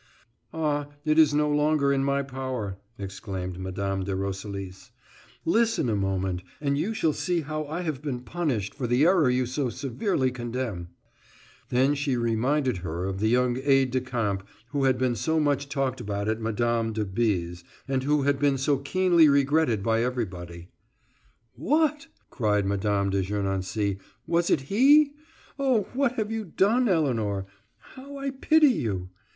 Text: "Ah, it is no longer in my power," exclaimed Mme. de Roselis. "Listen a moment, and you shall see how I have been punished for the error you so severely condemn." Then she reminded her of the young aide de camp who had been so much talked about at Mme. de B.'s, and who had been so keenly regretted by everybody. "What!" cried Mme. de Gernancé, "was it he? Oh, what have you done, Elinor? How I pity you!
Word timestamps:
"Ah, 0.51 0.87
it 1.05 1.19
is 1.19 1.31
no 1.31 1.47
longer 1.47 1.93
in 1.93 2.03
my 2.03 2.23
power," 2.23 2.75
exclaimed 2.97 3.59
Mme. 3.59 4.01
de 4.03 4.15
Roselis. 4.15 4.89
"Listen 5.45 5.89
a 5.89 5.95
moment, 5.95 6.41
and 6.59 6.75
you 6.75 6.95
shall 6.95 7.13
see 7.13 7.41
how 7.41 7.65
I 7.67 7.81
have 7.81 8.01
been 8.01 8.21
punished 8.21 8.73
for 8.73 8.87
the 8.87 9.05
error 9.05 9.29
you 9.29 9.45
so 9.45 9.69
severely 9.69 10.31
condemn." 10.31 10.87
Then 11.69 11.93
she 11.93 12.17
reminded 12.17 12.77
her 12.77 13.05
of 13.05 13.19
the 13.19 13.27
young 13.27 13.59
aide 13.63 13.91
de 13.91 14.01
camp 14.01 14.47
who 14.69 14.85
had 14.85 14.97
been 14.97 15.15
so 15.15 15.39
much 15.39 15.69
talked 15.69 16.01
about 16.01 16.27
at 16.27 16.41
Mme. 16.41 16.93
de 16.93 17.05
B.'s, 17.05 17.63
and 17.87 18.01
who 18.01 18.23
had 18.23 18.39
been 18.39 18.57
so 18.57 18.79
keenly 18.79 19.29
regretted 19.29 19.83
by 19.83 20.01
everybody. 20.03 20.69
"What!" 21.53 22.07
cried 22.31 22.65
Mme. 22.65 23.11
de 23.11 23.21
Gernancé, 23.21 23.99
"was 24.25 24.49
it 24.49 24.61
he? 24.61 25.13
Oh, 25.59 25.83
what 25.93 26.13
have 26.13 26.31
you 26.31 26.43
done, 26.45 26.89
Elinor? 26.89 27.45
How 27.77 28.17
I 28.17 28.31
pity 28.31 28.71
you! 28.71 29.09